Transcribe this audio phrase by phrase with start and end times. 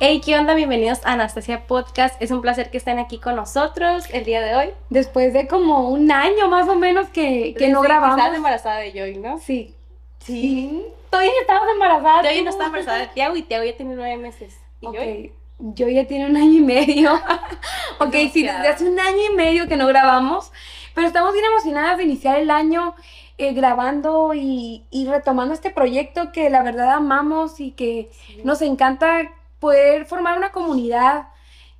[0.00, 0.54] Hey, ¿qué onda?
[0.54, 2.22] Bienvenidos a Anastasia Podcast.
[2.22, 4.70] Es un placer que estén aquí con nosotros el día de hoy.
[4.90, 8.16] Después de como un año más o menos que, que no grabamos.
[8.16, 9.40] Estás embarazada de Joy, ¿no?
[9.40, 9.74] Sí.
[10.20, 10.86] Sí.
[11.10, 12.22] Todavía estabas embarazada.
[12.22, 14.56] Joy no estaba embarazada de Tiago y Tiago ya tiene nueve meses.
[14.80, 15.32] ¿Y okay.
[15.58, 15.94] Joy?
[15.94, 17.14] ya tiene un año y medio.
[17.98, 20.52] ok, sí, desde hace un año y medio que no grabamos.
[20.94, 22.94] Pero estamos bien emocionadas de iniciar el año
[23.36, 28.10] eh, grabando y, y, retomando este proyecto que la verdad amamos y que
[28.44, 31.28] nos encanta poder formar una comunidad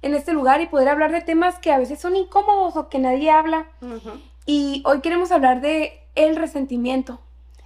[0.02, 2.98] en este lugar y poder hablar de temas que a veces son incómodos o que
[2.98, 3.66] nadie habla.
[4.46, 7.20] Y hoy queremos hablar de el resentimiento.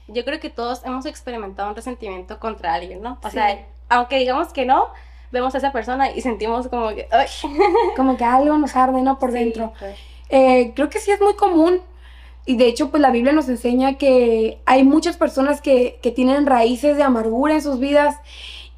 [0.08, 3.18] Yo creo que todos hemos experimentado un resentimiento contra alguien, ¿no?
[3.22, 4.88] O sea, aunque digamos que no,
[5.30, 7.08] vemos a esa persona y sentimos como que...
[7.96, 9.18] como que algo nos arde, ¿no?
[9.18, 9.72] Por dentro.
[10.28, 11.80] Eh, creo que sí es muy común.
[12.44, 16.46] Y de hecho, pues la Biblia nos enseña que hay muchas personas que, que tienen
[16.46, 18.16] raíces de amargura en sus vidas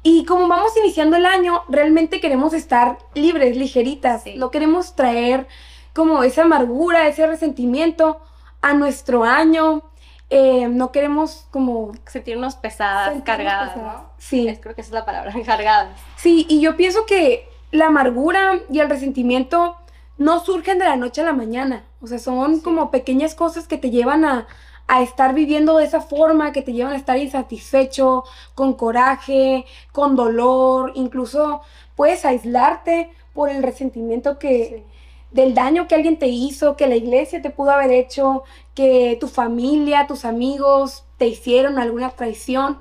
[0.07, 4.21] y como vamos iniciando el año, realmente queremos estar libres, ligeritas.
[4.35, 5.47] No queremos traer
[5.93, 8.21] como esa amargura, ese resentimiento
[8.61, 9.81] a nuestro año.
[10.29, 11.91] Eh, no queremos como...
[12.05, 14.11] Sentirnos pesadas, cargadas, ¿no?
[14.19, 14.45] Sí.
[14.61, 15.99] creo que esa es la palabra, cargadas.
[16.17, 19.75] Sí, y yo pienso que la amargura y el resentimiento
[20.19, 21.83] no surgen de la noche a la mañana.
[21.99, 24.45] O sea, son como pequeñas cosas que te llevan a,
[24.87, 30.15] a estar viviendo de esa forma, que te llevan a estar insatisfecho, con coraje, con
[30.15, 31.61] dolor, incluso
[31.95, 34.85] puedes aislarte por el resentimiento que...
[35.31, 39.27] del daño que alguien te hizo, que la iglesia te pudo haber hecho, que tu
[39.27, 42.79] familia, tus amigos te hicieron alguna traición.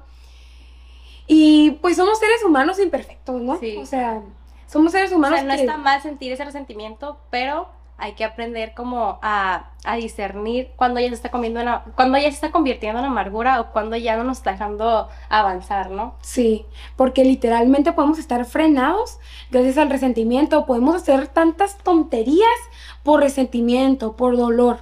[1.26, 3.58] Y pues somos seres humanos imperfectos, ¿no?
[3.58, 3.76] Sí.
[3.78, 4.22] O sea,
[4.66, 5.40] somos seres humanos.
[5.40, 10.70] O sea, no está mal sentir ese resentimiento, pero hay que aprender como a, discernir
[10.76, 11.60] cuando ya se está comiendo
[11.94, 15.90] cuando ya se está convirtiendo en amargura o cuando ya no nos está dejando avanzar,
[15.90, 16.14] ¿no?
[16.22, 16.64] Sí,
[16.96, 19.18] porque literalmente podemos estar frenados
[19.50, 22.48] gracias al resentimiento, podemos hacer tantas tonterías
[23.02, 24.80] por resentimiento, por dolor.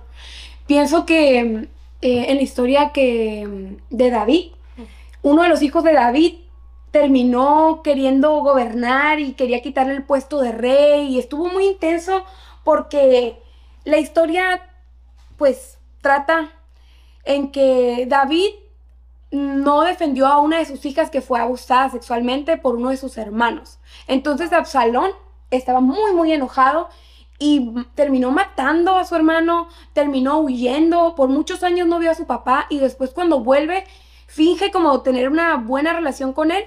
[0.66, 1.68] Pienso que
[2.00, 4.52] eh, en la historia que de David,
[5.22, 6.34] uno de los hijos de David
[6.92, 12.24] terminó queriendo gobernar y quería quitarle el puesto de rey y estuvo muy intenso
[12.64, 13.42] porque
[13.84, 14.68] la historia
[15.36, 16.50] pues trata
[17.24, 18.50] en que David
[19.30, 23.16] no defendió a una de sus hijas que fue abusada sexualmente por uno de sus
[23.16, 23.78] hermanos.
[24.06, 25.10] Entonces Absalón
[25.50, 26.88] estaba muy muy enojado
[27.38, 32.26] y terminó matando a su hermano, terminó huyendo, por muchos años no vio a su
[32.26, 33.84] papá y después cuando vuelve
[34.26, 36.64] finge como tener una buena relación con él,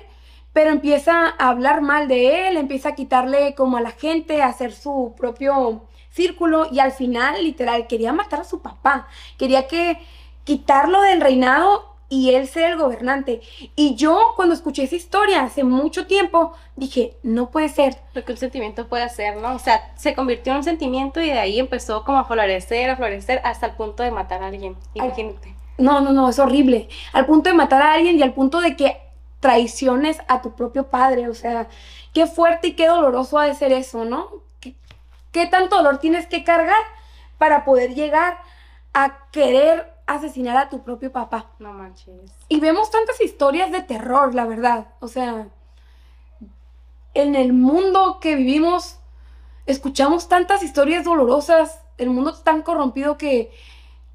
[0.55, 4.47] pero empieza a hablar mal de él, empieza a quitarle como a la gente, a
[4.47, 9.97] hacer su propio círculo y al final literal quería matar a su papá, quería que
[10.45, 13.41] quitarlo del reinado y él ser el gobernante.
[13.75, 17.97] Y yo cuando escuché esa historia hace mucho tiempo dije, no puede ser.
[18.13, 19.55] Lo que un sentimiento puede hacer, ¿no?
[19.55, 22.95] O sea, se convirtió en un sentimiento y de ahí empezó como a florecer, a
[22.95, 24.77] florecer hasta el punto de matar a alguien.
[24.93, 25.53] Imagínate.
[25.77, 26.87] No, no, no, es horrible.
[27.11, 29.04] Al punto de matar a alguien y al punto de que
[29.45, 31.29] traiciones a tu propio padre.
[31.29, 31.67] O sea,
[32.15, 34.27] qué fuerte y qué doloroso ha de ser eso, ¿no?
[34.59, 34.73] ¿Qué,
[35.31, 36.81] qué tanto dolor tienes que cargar
[37.37, 38.39] para poder llegar
[38.95, 41.51] a querer asesinar a tu propio papá?
[41.59, 42.31] No manches.
[42.49, 44.87] Y vemos tantas historias de terror, la verdad.
[44.99, 45.47] O sea,
[47.13, 48.97] en el mundo que vivimos,
[49.67, 53.51] escuchamos tantas historias dolorosas, el mundo tan corrompido que,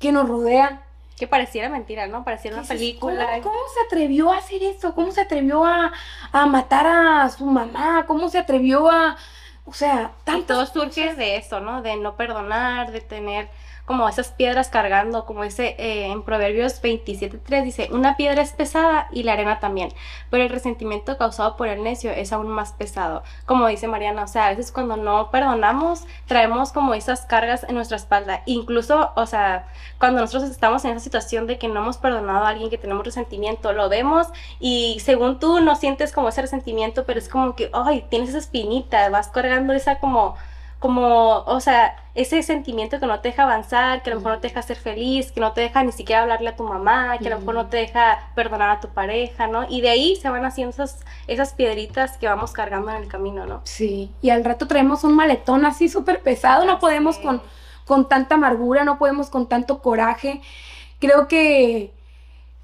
[0.00, 0.84] que nos rodea
[1.20, 2.24] que pareciera mentira, ¿no?
[2.24, 3.40] Pareciera una película.
[3.42, 4.94] ¿Cómo, se atrevió a hacer eso?
[4.94, 5.92] ¿Cómo se atrevió a,
[6.32, 8.06] a, matar a su mamá?
[8.06, 9.18] ¿Cómo se atrevió a...
[9.66, 10.54] O sea, tanto.
[10.54, 11.82] todo surge de eso, ¿no?
[11.82, 13.50] De no perdonar, de tener
[13.90, 19.08] como esas piedras cargando, como dice eh, en Proverbios 27.3, dice, una piedra es pesada
[19.10, 19.88] y la arena también,
[20.30, 24.26] pero el resentimiento causado por el necio es aún más pesado, como dice Mariana, o
[24.28, 29.26] sea, a veces cuando no perdonamos, traemos como esas cargas en nuestra espalda, incluso, o
[29.26, 29.66] sea,
[29.98, 33.04] cuando nosotros estamos en esa situación de que no hemos perdonado a alguien, que tenemos
[33.04, 34.28] resentimiento, lo vemos
[34.60, 38.38] y según tú no sientes como ese resentimiento, pero es como que, ay, tienes esa
[38.38, 40.36] espinita, vas cargando esa como
[40.80, 44.40] como, o sea, ese sentimiento que no te deja avanzar, que a lo mejor no
[44.40, 47.26] te deja ser feliz, que no te deja ni siquiera hablarle a tu mamá, que
[47.26, 49.66] a lo mejor no te deja perdonar a tu pareja, ¿no?
[49.68, 53.44] Y de ahí se van haciendo esas, esas piedritas que vamos cargando en el camino,
[53.44, 53.60] ¿no?
[53.64, 57.42] Sí, y al rato traemos un maletón así súper pesado, no podemos con,
[57.84, 60.40] con tanta amargura, no podemos con tanto coraje.
[60.98, 61.92] Creo que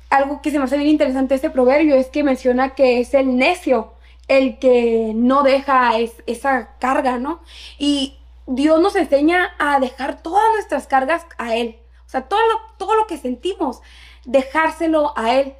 [0.08, 3.36] algo que se me hace bien interesante este proverbio es que menciona que es el
[3.36, 3.92] necio
[4.28, 5.92] el que no deja
[6.26, 7.40] esa carga, ¿no?
[7.78, 11.78] Y Dios nos enseña a dejar todas nuestras cargas a Él.
[12.06, 13.80] O sea, todo lo, todo lo que sentimos,
[14.24, 15.54] dejárselo a Él.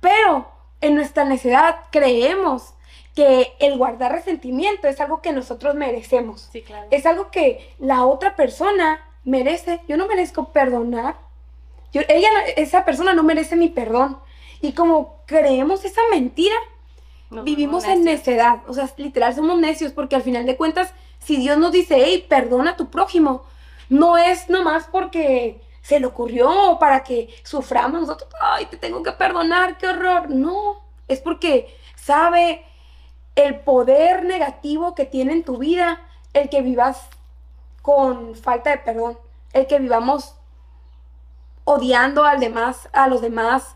[0.00, 0.48] Pero
[0.80, 2.74] en nuestra necedad creemos
[3.14, 6.48] que el guardar resentimiento es algo que nosotros merecemos.
[6.52, 6.86] Sí, claro.
[6.90, 9.80] Es algo que la otra persona merece.
[9.88, 11.16] Yo no merezco perdonar.
[11.92, 14.18] Yo, ella, esa persona no merece mi perdón.
[14.60, 16.56] Y como creemos esa mentira,
[17.30, 18.62] Nos vivimos en necedad.
[18.68, 22.24] O sea, literal somos necios porque al final de cuentas, si Dios nos dice, hey,
[22.28, 23.44] perdona a tu prójimo,
[23.88, 29.02] no es nomás porque se le ocurrió o para que suframos nosotros, ay, te tengo
[29.02, 30.30] que perdonar, qué horror.
[30.30, 32.64] No, es porque sabe
[33.36, 36.00] el poder negativo que tiene en tu vida
[36.32, 37.02] el que vivas
[37.82, 39.18] con falta de perdón,
[39.52, 40.34] el que vivamos
[41.64, 43.75] odiando al demás, a los demás,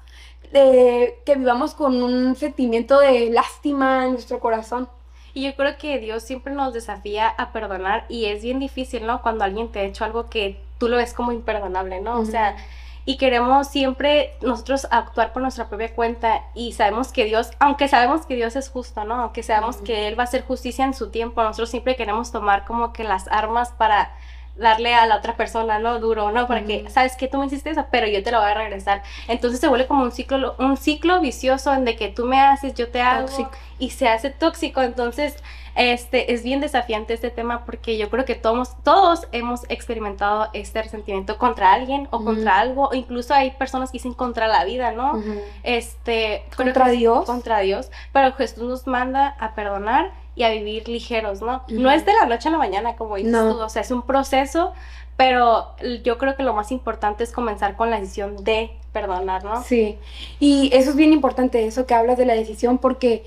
[0.52, 4.88] eh, que vivamos con un sentimiento de lástima en nuestro corazón.
[5.32, 9.22] Y yo creo que Dios siempre nos desafía a perdonar y es bien difícil, ¿no?
[9.22, 12.18] Cuando alguien te ha hecho algo que tú lo ves como imperdonable, ¿no?
[12.18, 12.56] O sea,
[13.04, 18.26] y queremos siempre nosotros actuar por nuestra propia cuenta y sabemos que Dios, aunque sabemos
[18.26, 19.14] que Dios es justo, ¿no?
[19.14, 22.64] Aunque sabemos que Él va a hacer justicia en su tiempo, nosotros siempre queremos tomar
[22.64, 24.12] como que las armas para
[24.56, 25.98] darle a la otra persona, ¿no?
[26.00, 26.46] Duro, ¿no?
[26.46, 29.02] Para que, sabes que tú me hiciste eso, pero yo te lo voy a regresar.
[29.28, 32.74] Entonces se vuelve como un ciclo, un ciclo vicioso en de que tú me haces,
[32.74, 33.50] yo te hago Tóxico.
[33.78, 34.82] y se hace tóxico.
[34.82, 35.36] Entonces,
[35.74, 40.82] este es bien desafiante este tema porque yo creo que todos, todos hemos experimentado este
[40.82, 44.92] resentimiento contra alguien o contra algo, o incluso hay personas que dicen contra la vida,
[44.92, 45.22] ¿no?
[45.62, 47.24] Este, ¿Contra es Dios?
[47.24, 51.62] Contra Dios, pero Jesús nos manda a perdonar y a vivir ligeros, ¿no?
[51.68, 53.52] No es de la noche a la mañana, como dices No.
[53.52, 54.72] tú, o sea, es un proceso,
[55.16, 59.62] pero yo creo que lo más importante es comenzar con la decisión de perdonar, ¿no?
[59.62, 59.98] Sí,
[60.38, 63.24] y eso es bien importante, eso que hablas de la decisión, porque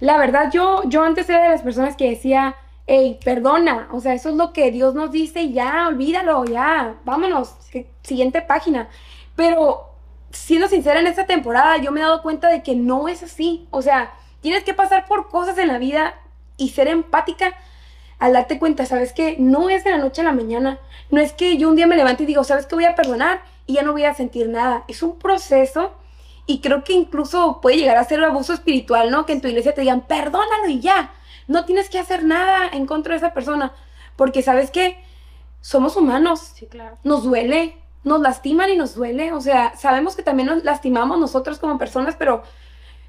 [0.00, 2.54] la verdad yo, yo antes era de las personas que decía,
[2.86, 6.96] hey, perdona, o sea, eso es lo que Dios nos dice, y ya, olvídalo, ya,
[7.04, 7.56] vámonos,
[8.02, 8.88] siguiente página.
[9.34, 9.90] Pero
[10.30, 13.66] siendo sincera, en esta temporada yo me he dado cuenta de que no es así,
[13.70, 16.14] o sea, tienes que pasar por cosas en la vida
[16.56, 17.54] y ser empática
[18.18, 20.78] al darte cuenta, ¿sabes que No es de la noche a la mañana,
[21.10, 22.74] no es que yo un día me levante y digo, ¿sabes qué?
[22.74, 24.84] Voy a perdonar y ya no voy a sentir nada.
[24.88, 25.92] Es un proceso
[26.46, 29.26] y creo que incluso puede llegar a ser abuso espiritual, ¿no?
[29.26, 31.12] Que en tu iglesia te digan, perdónalo y ya.
[31.46, 33.72] No tienes que hacer nada en contra de esa persona.
[34.16, 34.98] Porque, ¿sabes qué?
[35.60, 36.52] Somos humanos.
[36.54, 36.98] Sí, claro.
[37.02, 39.32] Nos duele, nos lastiman y nos duele.
[39.32, 42.42] O sea, sabemos que también nos lastimamos nosotros como personas, pero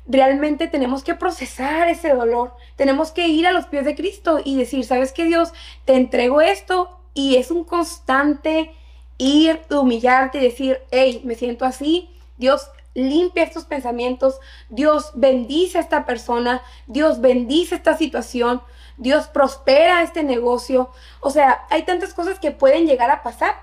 [0.08, 2.56] realmente tenemos que procesar ese dolor.
[2.76, 5.52] Tenemos que ir a los pies de Cristo y decir, ¿sabes qué, Dios?
[5.86, 8.72] Te entrego esto y es un constante
[9.18, 12.10] ir, humillarte y decir, hey, me siento así.
[12.38, 14.40] Dios, limpia estos pensamientos.
[14.70, 16.62] Dios, bendice a esta persona.
[16.88, 18.62] Dios, bendice esta situación.
[18.98, 20.92] Dios, prospera este negocio.
[21.20, 23.56] O sea, hay tantas cosas que pueden llegar a pasar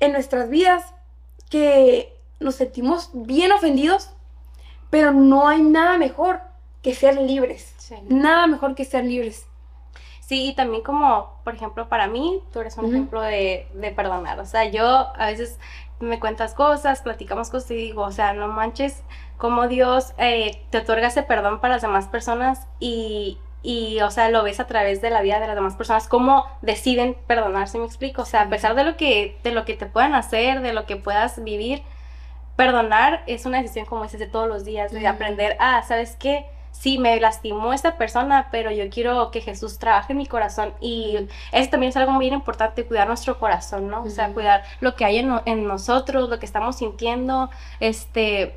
[0.00, 0.84] en nuestras vidas
[1.50, 4.10] que nos sentimos bien ofendidos,
[4.96, 6.40] pero no hay nada mejor
[6.80, 7.74] que ser libres.
[7.76, 7.96] Sí.
[8.08, 9.46] Nada mejor que ser libres.
[10.20, 14.40] Sí, y también como, por ejemplo, para mí, tú eres un ejemplo de, de perdonar.
[14.40, 15.58] O sea, yo a veces
[16.00, 19.02] me cuentas cosas, platicamos cosas y digo, o sea, no manches
[19.36, 24.30] cómo Dios eh, te otorga ese perdón para las demás personas y, y, o sea,
[24.30, 27.76] lo ves a través de la vida de las demás personas, cómo deciden perdonar, ¿sí
[27.76, 28.22] me explico?
[28.22, 30.86] O sea, a pesar de lo que, de lo que te puedan hacer, de lo
[30.86, 31.82] que puedas vivir,
[32.56, 36.46] perdonar es una decisión, como dices, de todos los días, de aprender, ah, ¿sabes qué?
[36.72, 40.74] Sí, me lastimó esta persona, pero yo quiero que Jesús trabaje en mi corazón.
[40.80, 44.02] Y eso también es algo bien importante, cuidar nuestro corazón, ¿no?
[44.02, 47.50] O sea, cuidar lo que hay en, no- en nosotros, lo que estamos sintiendo,
[47.80, 48.56] este...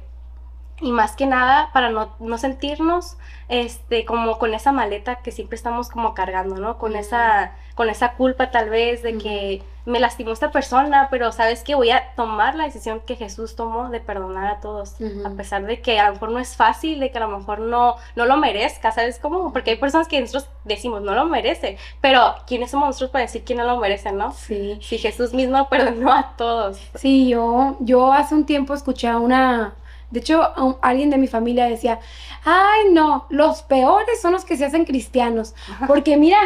[0.81, 3.17] Y más que nada, para no, no sentirnos
[3.49, 6.77] este, como con esa maleta que siempre estamos como cargando, ¿no?
[6.77, 11.63] Con, esa, con esa culpa tal vez de que me lastimó esta persona, pero sabes
[11.63, 15.65] que voy a tomar la decisión que Jesús tomó de perdonar a todos, a pesar
[15.65, 18.25] de que a lo mejor no es fácil, de que a lo mejor no, no
[18.25, 19.51] lo merezca, ¿sabes cómo?
[19.51, 23.43] Porque hay personas que nosotros decimos no lo merece, pero ¿quiénes somos nosotros para decir
[23.43, 24.31] quién no lo merece, no?
[24.31, 24.77] Sí.
[24.81, 26.79] Si Jesús mismo perdonó a todos.
[26.95, 29.73] Sí, yo, yo hace un tiempo escuché a una,
[30.11, 31.99] de hecho, un- alguien de mi familia decía,
[32.45, 35.55] ay no, los peores son los que se hacen cristianos,
[35.87, 36.39] porque mira,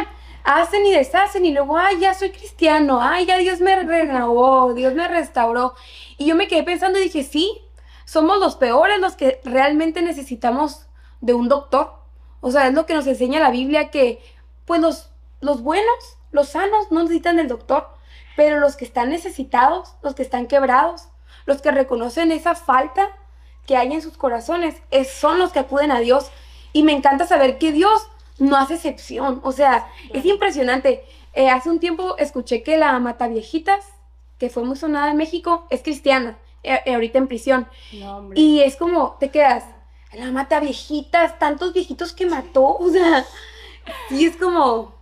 [0.44, 4.94] hacen y deshacen y luego, ay, ya soy cristiano, ay, ya Dios me renovó, Dios
[4.94, 5.74] me restauró.
[6.18, 7.60] Y yo me quedé pensando y dije, sí,
[8.04, 10.86] somos los peores los que realmente necesitamos
[11.20, 11.94] de un doctor.
[12.40, 14.22] O sea, es lo que nos enseña la Biblia que,
[14.66, 15.10] pues los,
[15.40, 17.88] los buenos, los sanos no necesitan del doctor,
[18.36, 21.08] pero los que están necesitados, los que están quebrados,
[21.46, 23.08] los que reconocen esa falta
[23.66, 26.30] que hay en sus corazones, es- son los que acuden a Dios.
[26.74, 29.40] Y me encanta saber que Dios no hace excepción.
[29.44, 31.04] O sea, es impresionante.
[31.32, 33.84] Eh, hace un tiempo escuché que la Mataviejitas,
[34.38, 37.68] que fue muy sonada en México, es cristiana, eh, eh, ahorita en prisión.
[37.92, 38.30] No.
[38.34, 39.64] Y es como, te quedas,
[40.12, 43.24] la mata viejitas, tantos viejitos que mató, o sea,
[44.10, 44.94] y es como,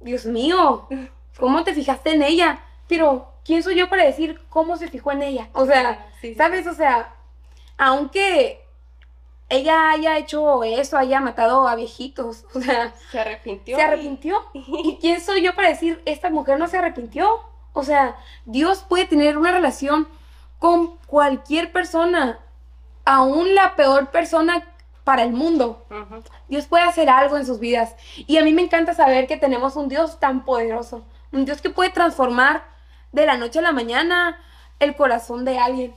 [0.00, 0.88] Dios mío,
[1.38, 2.60] ¿cómo te fijaste en ella?
[2.88, 5.48] Pero, ¿quién soy yo para decir cómo se fijó en ella?
[5.52, 6.66] O sea, ¿sabes?
[6.66, 7.14] O sea,
[7.76, 8.63] aunque
[9.56, 13.76] ella haya hecho eso, haya matado a viejitos, o sea, se arrepintió.
[13.76, 14.36] Se arrepintió.
[14.52, 17.40] ¿Y quién soy yo para decir, esta mujer no se arrepintió?
[17.72, 20.08] O sea, Dios puede tener una relación
[20.58, 22.38] con cualquier persona,
[23.04, 24.64] aún la peor persona
[25.04, 25.84] para el mundo.
[26.48, 27.94] Dios puede hacer algo en sus vidas.
[28.26, 31.70] Y a mí me encanta saber que tenemos un Dios tan poderoso, un Dios que
[31.70, 32.64] puede transformar
[33.12, 34.40] de la noche a la mañana
[34.80, 35.94] el corazón de alguien.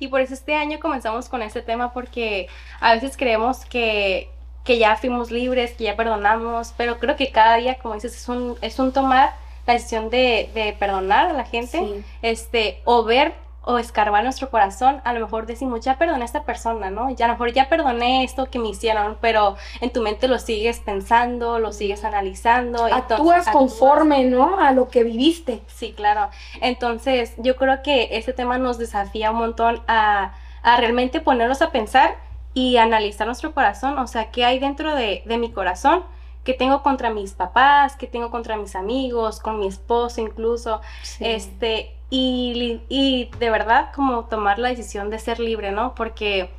[0.00, 2.48] Y por eso este año comenzamos con este tema porque
[2.80, 4.30] a veces creemos que,
[4.64, 8.28] que ya fuimos libres, que ya perdonamos, pero creo que cada día, como dices, es
[8.28, 9.34] un, es un tomar
[9.66, 15.02] la decisión de, de perdonar a la gente, este, o ver o escarbar nuestro corazón,
[15.04, 17.10] a lo mejor decimos, ya perdoné a esta persona, ¿no?
[17.10, 20.38] Ya a lo mejor ya perdoné esto que me hicieron, pero en tu mente lo
[20.38, 22.84] sigues pensando, lo sigues analizando.
[22.86, 24.58] Actúas conforme, ¿no?
[24.58, 25.62] A lo que viviste.
[25.66, 26.30] Sí, claro.
[26.60, 31.70] Entonces, yo creo que este tema nos desafía un montón a, a realmente ponernos a
[31.70, 32.16] pensar
[32.54, 36.04] y analizar nuestro corazón, o sea, ¿qué hay dentro de, de mi corazón?
[36.44, 40.80] que tengo contra mis papás, que tengo contra mis amigos, con mi esposo incluso,
[41.20, 45.94] este, y, y de verdad como tomar la decisión de ser libre, ¿no?
[45.94, 46.50] Porque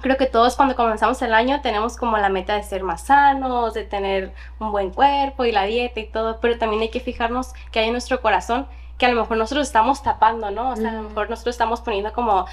[0.00, 3.74] creo que todos cuando comenzamos el año tenemos como la meta de ser más sanos,
[3.74, 7.52] de tener un buen cuerpo y la dieta y todo, pero también hay que fijarnos
[7.72, 8.66] que hay en nuestro corazón
[8.98, 10.70] que a lo mejor nosotros estamos tapando, ¿no?
[10.70, 12.46] O sea, a lo mejor nosotros estamos poniendo como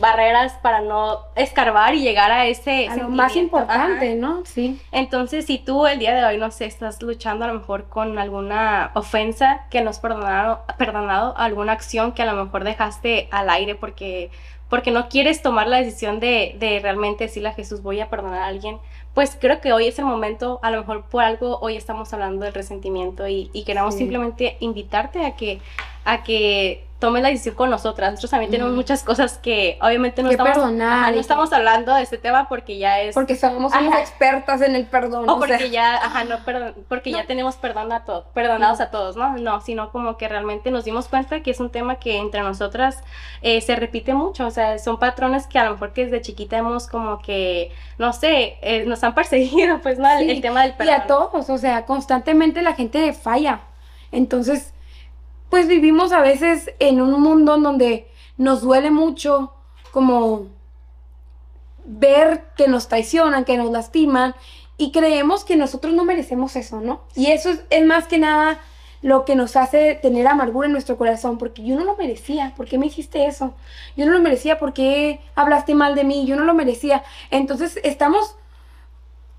[0.00, 4.44] barreras para no escarbar y llegar a ese a lo más importante, ¿no?
[4.44, 4.80] Sí.
[4.92, 8.18] Entonces, si tú el día de hoy no sé, estás luchando a lo mejor con
[8.18, 13.50] alguna ofensa que no has perdonado, perdonado, alguna acción que a lo mejor dejaste al
[13.50, 14.30] aire porque
[14.68, 18.42] porque no quieres tomar la decisión de, de realmente decirle a Jesús voy a perdonar
[18.42, 18.78] a alguien,
[19.12, 22.44] pues creo que hoy es el momento, a lo mejor por algo hoy estamos hablando
[22.44, 25.60] del resentimiento y, y queremos simplemente invitarte a que,
[26.04, 28.12] a que tome la decisión con nosotras.
[28.12, 32.48] Nosotros también tenemos muchas cosas que obviamente no, estamos, no estamos hablando de este tema
[32.48, 33.14] porque ya es...
[33.14, 35.28] Porque somos, expertas en el perdón.
[35.28, 39.16] O, porque ya, ajá, no, perdón, porque ya tenemos perdón a todos, perdonados a todos,
[39.16, 39.36] ¿no?
[39.36, 43.04] No, sino como que realmente nos dimos cuenta que es un tema que entre nosotras
[43.42, 46.56] eh, se repite mucho, o sea, son patrones que a lo mejor que desde chiquita
[46.56, 50.08] hemos como que, no sé, eh, nos han perseguido, pues, ¿no?
[50.10, 50.94] El, el tema del perdón.
[50.94, 53.60] Y a todos, o sea, constantemente la gente falla.
[54.10, 54.73] Entonces,
[55.50, 59.52] pues vivimos a veces en un mundo en donde nos duele mucho
[59.92, 60.48] como
[61.84, 64.34] ver que nos traicionan, que nos lastiman
[64.76, 67.02] y creemos que nosotros no merecemos eso, ¿no?
[67.14, 68.60] Y eso es, más que nada
[69.02, 72.66] lo que nos hace tener amargura en nuestro corazón, porque yo no lo merecía, ¿por
[72.66, 73.54] qué me hiciste eso?
[73.96, 76.24] Yo no lo merecía, ¿por qué hablaste mal de mí?
[76.26, 77.04] Yo no lo merecía.
[77.30, 78.36] Entonces estamos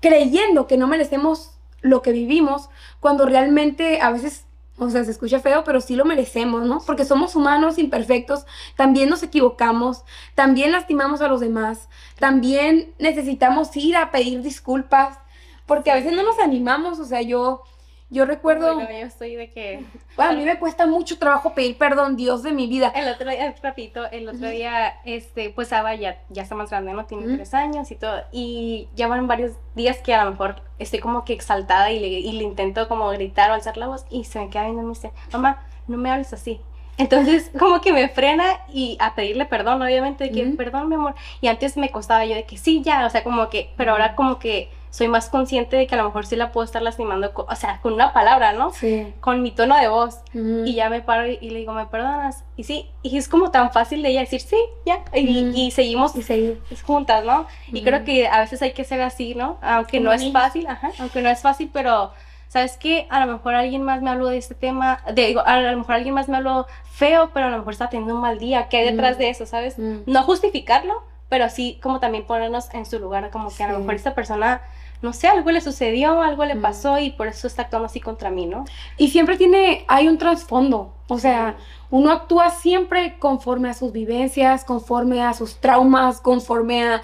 [0.00, 2.68] creyendo que no merecemos lo que vivimos,
[3.00, 4.45] cuando realmente a veces
[4.78, 6.80] o sea, se escucha feo, pero sí lo merecemos, ¿no?
[6.84, 8.44] Porque somos humanos imperfectos,
[8.76, 10.04] también nos equivocamos,
[10.34, 15.18] también lastimamos a los demás, también necesitamos ir a pedir disculpas,
[15.64, 17.62] porque a veces no nos animamos, o sea, yo
[18.08, 18.80] yo recuerdo.
[18.80, 19.84] yo estoy de que.
[20.16, 22.92] a mí me cuesta mucho trabajo pedir perdón, Dios de mi vida.
[22.94, 26.92] El otro día, rapidito, el otro día, este, pues Ava ya, ya está más grande,
[26.92, 27.06] ¿no?
[27.06, 28.22] Tiene tres años y todo.
[28.32, 32.08] Y ya van varios días que a lo mejor estoy como que exaltada y le,
[32.08, 34.84] y le intento como gritar o alzar la voz y se me queda viendo y
[34.84, 36.60] me dice, mamá, no me hables así.
[36.98, 41.14] Entonces, como que me frena y a pedirle perdón, obviamente, de que, perdón, mi amor.
[41.40, 44.14] Y antes me costaba yo de que sí, ya, o sea, como que, pero ahora
[44.14, 47.30] como que soy más consciente de que a lo mejor sí la puedo estar lastimando,
[47.34, 48.70] o sea, con una palabra, ¿no?
[48.70, 49.12] Sí.
[49.20, 50.20] Con mi tono de voz.
[50.32, 52.44] Y ya me paro y, le digo, ¿me perdonas?
[52.56, 55.04] Y sí, y es como tan fácil de ella decir, sí, ya.
[55.12, 57.46] Y, seguimos y juntas, ¿no?
[57.70, 59.58] Y creo que a veces hay que ser así, ¿no?
[59.60, 62.12] Aunque no es fácil, ajá, aunque no es fácil, pero...
[62.48, 63.08] ¿Sabes qué?
[63.10, 65.96] A lo mejor alguien más me habló de este tema, de, digo, a lo mejor
[65.96, 68.68] alguien más me habló feo, pero a lo mejor está teniendo un mal día.
[68.68, 69.76] ¿Qué hay detrás de eso, sabes?
[69.78, 73.96] No justificarlo, pero sí como también ponernos en su lugar, como que a lo mejor
[73.96, 74.62] esta persona
[75.02, 78.30] no sé, algo le sucedió, algo le pasó y por eso está actuando así contra
[78.30, 78.64] mí, ¿no?
[78.96, 81.56] Y siempre tiene, hay un trasfondo, o sea,
[81.90, 87.02] uno actúa siempre conforme a sus vivencias, conforme a sus traumas, conforme a,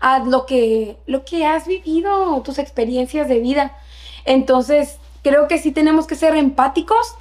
[0.00, 3.76] a lo, que, lo que has vivido, tus experiencias de vida.
[4.24, 7.14] Entonces, creo que sí tenemos que ser empáticos.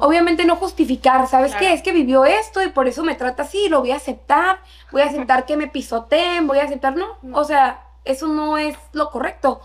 [0.00, 1.72] Obviamente no justificar, ¿sabes qué?
[1.72, 4.58] Es que vivió esto y por eso me trata así, lo voy a aceptar,
[4.90, 7.16] voy a aceptar que me pisoteen, voy a aceptar, no.
[7.32, 9.60] O sea, eso no es lo correcto.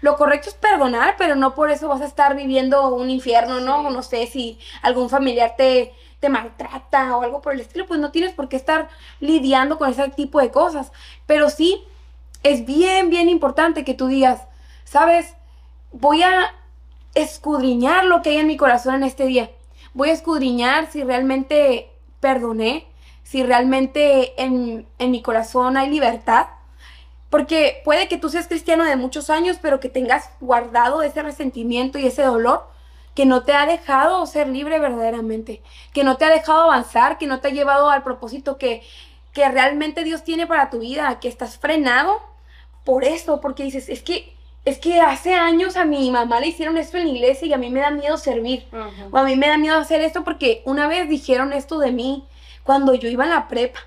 [0.00, 3.90] Lo correcto es perdonar, pero no por eso vas a estar viviendo un infierno, ¿no?
[3.90, 8.10] No sé si algún familiar te, te maltrata o algo por el estilo, pues no
[8.10, 8.88] tienes por qué estar
[9.20, 10.92] lidiando con ese tipo de cosas.
[11.26, 11.84] Pero sí
[12.42, 14.42] es bien, bien importante que tú digas,
[14.84, 15.34] ¿sabes?
[15.92, 16.54] Voy a
[17.14, 19.50] escudriñar lo que hay en mi corazón en este día.
[19.94, 22.86] Voy a escudriñar si realmente perdoné,
[23.22, 26.46] si realmente en, en mi corazón hay libertad.
[27.34, 31.98] Porque puede que tú seas cristiano de muchos años, pero que tengas guardado ese resentimiento
[31.98, 32.64] y ese dolor
[33.12, 35.60] que no te ha dejado ser libre verdaderamente,
[35.92, 38.84] que no te ha dejado avanzar, que no te ha llevado al propósito que,
[39.32, 42.22] que realmente Dios tiene para tu vida, que estás frenado
[42.84, 44.32] por eso, porque dices, es que
[44.64, 47.58] es que hace años a mi mamá le hicieron esto en la iglesia y a
[47.58, 48.68] mí me da miedo servir.
[49.10, 52.28] O a mí me da miedo hacer esto porque una vez dijeron esto de mí
[52.62, 53.80] cuando yo iba a la prepa.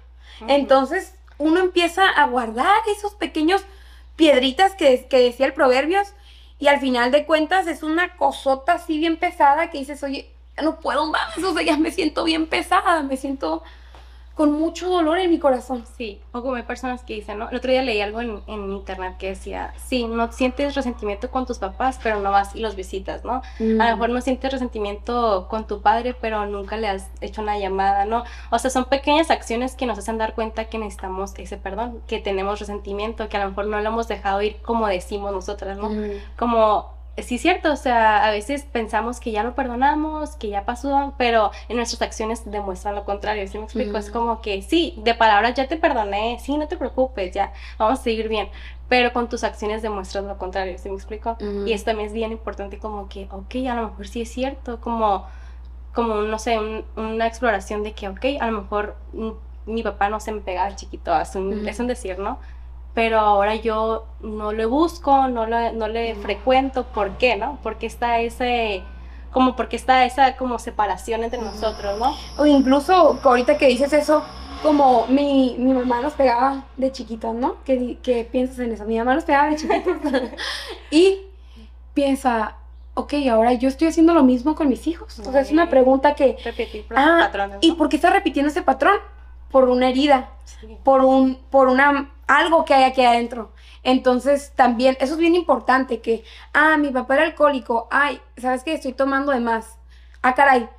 [0.49, 3.63] Entonces uno empieza a guardar esos pequeños
[4.15, 6.13] piedritas que, que decía el Proverbios
[6.59, 10.79] y al final de cuentas es una cosota así bien pesada que dices, oye, no
[10.79, 13.63] puedo más, o sea, ya me siento bien pesada, me siento
[14.37, 15.83] con mucho dolor en mi corazón.
[15.97, 17.49] Sí, o como hay personas que dicen, ¿no?
[17.49, 21.45] El otro día leí algo en, en internet que decía, sí, no sientes resentimiento con
[21.47, 23.33] tus papás, pero no vas y los visitas, ¿no?
[23.33, 23.77] A lo Mm.
[23.77, 28.23] mejor no sientes resentimiento con tu padre, pero nunca le has hecho una llamada, ¿no?
[28.51, 32.19] O sea, son pequeñas acciones que nos hacen dar cuenta que necesitamos ese perdón, que
[32.19, 35.89] tenemos resentimiento, que a lo mejor no lo hemos dejado ir como decimos nosotras, ¿no?
[35.89, 36.11] Mm.
[36.37, 40.65] como, sí es cierto, o sea, a veces pensamos que ya lo perdonamos, que ya
[40.65, 43.97] pasó, pero en nuestras acciones demuestran lo contrario, ¿sí me explico?
[43.97, 47.99] Es como que sí, de palabras ya te perdoné, sí, no te preocupes, ya, vamos
[47.99, 48.49] a seguir bien,
[48.87, 51.37] pero con tus acciones demuestras lo contrario, ¿sí me explico?
[51.63, 54.79] Y esto también es bien importante como que, ok, a lo mejor sí es cierto,
[54.79, 55.25] como,
[55.93, 59.31] como no sé, un- una exploración de que, ok, a lo mejor mm,
[59.65, 62.39] mi papá no se me pegaba chiquito, es un, es un decir, ¿no?
[62.97, 67.59] Pero ahora yo no le busco, no, lo- no le frecuento, ¿por qué, no?
[67.61, 68.81] Porque está ese,
[69.31, 72.15] como porque está esa como separación entre nosotros, ¿no?
[72.41, 74.23] O incluso ahorita que dices eso,
[74.63, 77.57] como mi, mi mamá nos pegaba de chiquitos, ¿no?
[77.65, 78.83] ¿Qué, qué piensas en eso?
[78.85, 79.97] Mi mamá nos pegaba de chiquitos.
[80.89, 81.19] y
[81.93, 82.55] piensa,
[82.95, 85.19] ok, ahora yo estoy haciendo lo mismo con mis hijos.
[85.19, 87.77] O sea, es una pregunta que, Repetir Ah, patrones, ¿y ¿no?
[87.77, 88.95] por qué está repitiendo ese patrón?
[89.51, 90.77] Por una herida, Sí.
[90.83, 93.53] por un, por una, algo que hay aquí adentro.
[93.83, 98.73] Entonces, también, eso es bien importante, que, ah, mi papá era alcohólico, ay, ¿sabes qué?
[98.73, 99.77] Estoy tomando de más.
[100.21, 100.69] Ah, caray,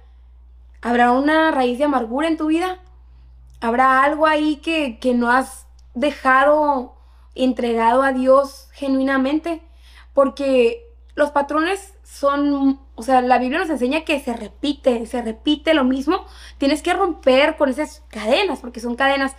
[0.82, 2.78] ¿habrá una raíz de amargura en tu vida?
[3.60, 6.96] ¿Habrá algo ahí que, que no has dejado
[7.34, 9.62] entregado a Dios genuinamente?
[10.12, 15.74] Porque los patrones son, o sea, la Biblia nos enseña que se repite, se repite
[15.74, 16.24] lo mismo.
[16.58, 19.34] Tienes que romper con esas cadenas, porque son cadenas.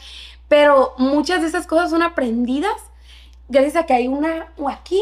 [0.50, 2.76] Pero muchas de esas cosas son aprendidas
[3.48, 5.02] gracias a que hay una, o aquí,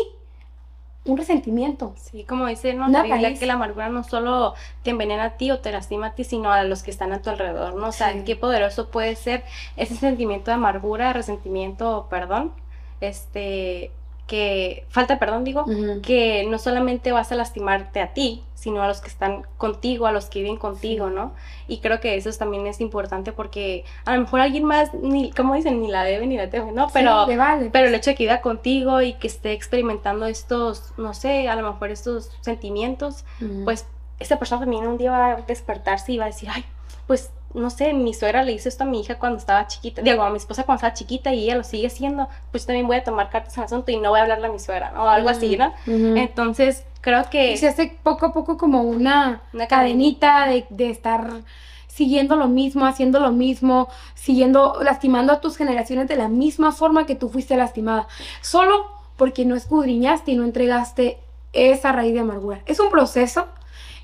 [1.06, 1.94] un resentimiento.
[1.98, 2.86] Sí, como dice ¿no?
[2.88, 6.24] Una que la amargura no solo te envenena a ti o te lastima a ti,
[6.26, 7.88] sino a los que están a tu alrededor, ¿no?
[7.88, 8.24] O sea, Sí.
[8.26, 9.44] qué poderoso puede ser
[9.78, 12.52] ese sentimiento de amargura, resentimiento perdón,
[13.00, 13.92] este,
[14.28, 15.66] que, falta perdón, digo,
[16.04, 20.12] que no solamente vas a lastimarte a ti, sino a los que están contigo, a
[20.12, 21.16] los que viven contigo, Sí.
[21.16, 21.34] ¿no?
[21.68, 25.56] Y creo que eso también es importante porque a lo mejor alguien más, ni, como
[25.56, 26.88] dicen, ni la debe ni la teme, ¿no?
[26.94, 27.24] Pero...
[27.26, 27.70] Sí, le vale.
[27.72, 31.56] Pero el hecho de que viva contigo y que esté experimentando estos, no sé, a
[31.56, 33.24] lo mejor estos sentimientos,
[33.64, 33.86] pues
[34.20, 36.66] esta persona también un día va a despertarse y va a decir, ay,
[37.06, 40.22] pues no sé, mi suegra le hizo esto a mi hija cuando estaba chiquita, digo,
[40.24, 43.04] a mi esposa cuando estaba chiquita y ella lo sigue haciendo, pues también voy a
[43.04, 45.04] tomar cartas en el asunto y no voy a hablarle a mi suegra, ¿no?
[45.04, 45.74] O algo así, ¿no?
[45.86, 47.54] Entonces, creo que...
[47.54, 51.42] Y se hace poco a poco como una, Una cadenita de, de estar
[51.88, 57.08] siguiendo lo mismo, haciendo lo mismo, siguiendo, lastimando a tus generaciones de la misma forma
[57.08, 58.08] que tú fuiste lastimada,
[58.42, 61.18] solo porque no escudriñaste y no entregaste
[61.54, 62.62] esa raíz de amargura.
[62.68, 63.48] Es un proceso,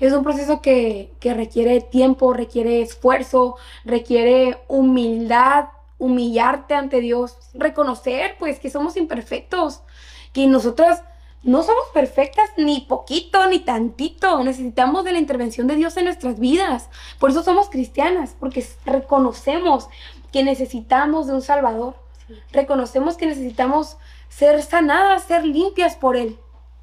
[0.00, 5.66] es un proceso que, que requiere tiempo, requiere esfuerzo, requiere humildad,
[5.98, 9.82] humillarte ante Dios, reconocer pues que somos imperfectos,
[10.32, 11.02] que nosotras
[11.44, 14.42] no somos perfectas ni poquito ni tantito.
[14.42, 16.88] Necesitamos de la intervención de Dios en nuestras vidas.
[17.18, 19.88] Por eso somos cristianas, porque reconocemos
[20.32, 21.96] que necesitamos de un Salvador.
[22.26, 22.34] Sí.
[22.50, 23.98] Reconocemos que necesitamos
[24.30, 26.38] ser sanadas, ser limpias por Él.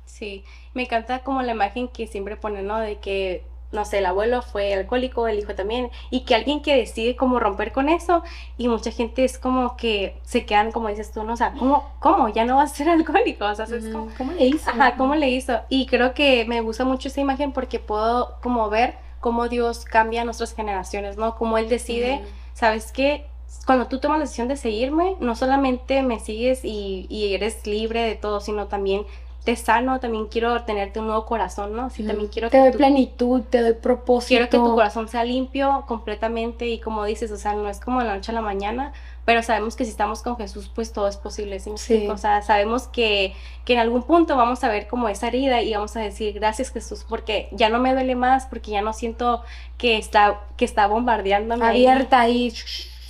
[0.06, 2.80] Sí, me encanta como la imagen que siempre ponen, ¿no?
[2.80, 6.76] De que, no sé, el abuelo fue alcohólico, el hijo también, y que alguien que
[6.76, 8.24] decide como romper con eso,
[8.58, 11.34] y mucha gente es como que se quedan, como dices tú, ¿no?
[11.34, 12.30] O sea, ¿cómo, cómo?
[12.30, 14.70] Ya no vas a ser alcohólico, o sea, es como, ¿Cómo le hizo?
[14.70, 15.62] ajá, ¿cómo le hizo?
[15.70, 20.22] Y creo que me gusta mucho esa imagen porque puedo como ver cómo Dios cambia
[20.22, 21.36] a nuestras generaciones, ¿no?
[21.38, 22.22] Cómo Él decide.
[22.54, 23.26] ¿sabes qué?
[23.66, 28.02] Cuando tú tomas la decisión de seguirme, no solamente me sigues y, y eres libre
[28.02, 29.06] de todo, sino también
[29.44, 31.90] te sano, también quiero tenerte un nuevo corazón, ¿no?
[31.90, 34.28] Sí, también quiero te que doy tu, plenitud, te doy propósito.
[34.28, 38.02] quiero que tu corazón sea limpio completamente y como dices, o sea, no es como
[38.02, 38.94] de la noche a la mañana,
[39.26, 41.72] pero sabemos que si estamos con Jesús, pues todo es posible, ¿sí?
[42.08, 43.34] O sea, sabemos que,
[43.66, 46.72] que en algún punto vamos a ver como esa herida y vamos a decir, gracias
[46.72, 49.44] Jesús, porque ya no me duele más, porque ya no siento
[49.80, 52.54] que está, que está bombardeándome Abierta ahí,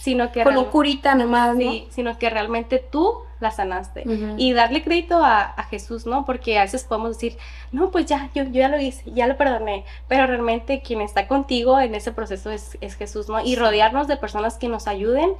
[0.02, 1.62] sino que con un curita nomás, ¿no?
[1.62, 4.02] sí, sino que realmente tú la sanaste.
[4.04, 4.34] Ujú.
[4.36, 6.26] Y darle crédito a, a Jesús, ¿no?
[6.26, 7.38] Porque a veces podemos decir,
[7.72, 11.28] no, pues ya, yo, yo ya lo hice, ya lo perdoné, pero realmente quien está
[11.28, 13.42] contigo en ese proceso es, es Jesús, ¿no?
[13.46, 15.34] Y rodearnos de personas que nos ayuden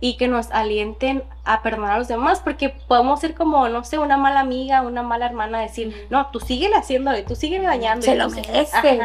[0.00, 3.98] y que nos alienten a perdonar a los demás, porque podemos ser como, no sé,
[3.98, 8.02] una mala amiga, una mala hermana, decir, no, tú síguele haciéndole, tú síguele dañando.
[8.02, 8.98] Se lo merece.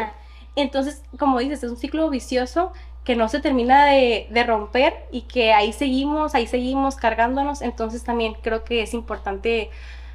[0.54, 2.72] Entonces, como dices, es un ciclo vicioso
[3.04, 7.60] que no se termina de, de romper y que ahí seguimos, ahí seguimos cargándonos.
[7.62, 9.70] Entonces también creo que es importante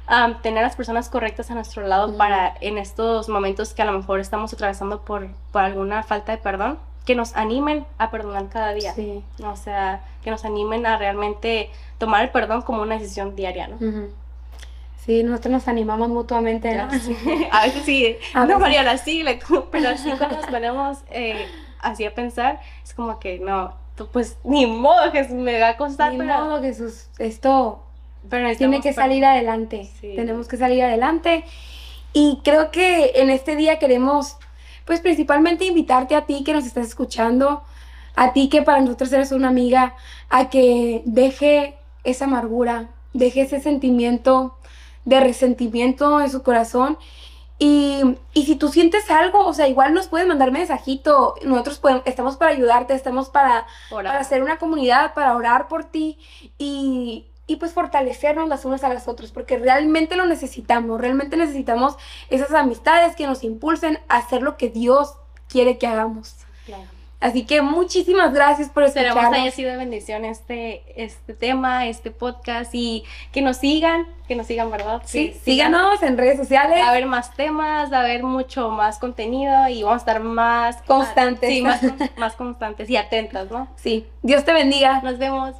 [0.06, 3.84] am, tener a las personas correctas a nuestro lado para en estos momentos que a
[3.84, 8.48] lo mejor estamos atravesando por, por alguna falta de perdón, que nos animen a perdonar
[8.48, 8.94] cada día.
[8.94, 9.22] Sí.
[9.44, 13.78] O sea, que nos animen a realmente tomar el perdón como una decisión diaria, ¿no?
[15.04, 16.90] Sí, nosotros nos animamos mutuamente, ¿no?
[16.90, 17.16] Sí.
[17.50, 21.46] A veces sí, A no, veces- Mariana, tú, pero así cuando nos ponemos eh,
[21.80, 23.74] así a pensar, es como que no,
[24.12, 27.84] pues ni modo que me va a costar, Ni pero, modo, Jesús, esto
[28.28, 29.88] pero tiene que salir adelante.
[30.00, 30.12] Sí.
[30.16, 31.44] Tenemos que salir adelante.
[32.12, 34.36] Y creo que en este día queremos,
[34.84, 37.62] pues principalmente invitarte a ti que nos estás escuchando,
[38.16, 39.94] a ti que para nosotros eres una amiga,
[40.28, 44.56] a que deje esa amargura, deje ese sentimiento
[45.04, 46.98] de resentimiento en su corazón.
[47.58, 48.02] Y,
[48.34, 51.34] y si tú sientes algo, o sea, igual nos puedes mandar mensajito.
[51.42, 56.18] Nosotros podemos, estamos para ayudarte, estamos para para hacer una comunidad, para orar por ti
[56.56, 61.96] y, y pues fortalecernos las unas a las otras, porque realmente lo necesitamos, realmente necesitamos
[62.30, 65.14] esas amistades que nos impulsen a hacer lo que Dios
[65.48, 66.36] quiere que hagamos.
[66.66, 66.97] Claro.
[67.20, 69.54] Así que muchísimas gracias por Esperemos haya escucharnos.
[69.54, 73.02] sido de bendición este, este tema, este podcast y
[73.32, 75.02] que nos sigan, que nos sigan, ¿verdad?
[75.04, 75.72] Sí, sigan.
[75.72, 76.78] síganos en redes sociales.
[76.80, 80.20] Va a haber más temas, va a haber mucho más contenido y vamos a estar
[80.20, 81.50] más Constantes.
[81.50, 81.80] Sí, más,
[82.16, 83.66] más constantes y atentas, ¿no?
[83.74, 85.00] Sí, Dios te bendiga.
[85.02, 85.56] Nos vemos.